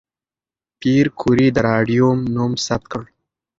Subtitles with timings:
[0.79, 3.03] پېیر کوري د راډیوم نوم ثبت کړ.